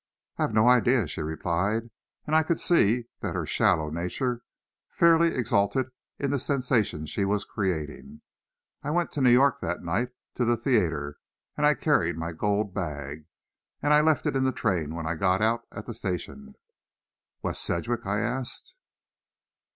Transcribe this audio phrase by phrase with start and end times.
[0.39, 1.91] "I've no idea," she replied,
[2.25, 4.41] and I could see that her shallow nature
[4.89, 8.21] fairly exulted in the sensation she was creating.
[8.81, 11.19] "I went to New York that night, to the theatre,
[11.55, 13.27] and I carried my gold bag,
[13.79, 16.55] and I left it in the train when I got out at the station."
[17.43, 18.73] "West Sedgwick?" I asked.